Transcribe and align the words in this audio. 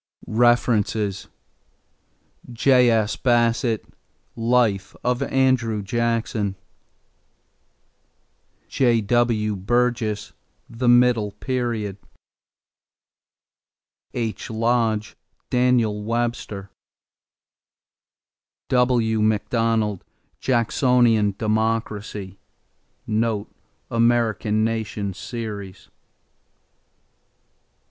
=References= 0.25 1.27
J.S. 2.51 3.15
Bassett, 3.17 3.85
Life 4.35 4.95
of 5.03 5.21
Andrew 5.21 5.83
Jackson. 5.83 6.55
J.W. 8.67 9.55
Burgess, 9.55 10.33
The 10.67 10.87
Middle 10.89 11.33
Period. 11.33 11.97
H. 14.15 14.49
Lodge, 14.49 15.15
Daniel 15.51 16.01
Webster. 16.01 16.71
W. 18.69 19.21
Macdonald, 19.21 20.03
Jacksonian 20.39 21.35
Democracy 21.37 22.39
(American 23.07 24.63
Nation 24.63 25.13
Series). 25.13 25.89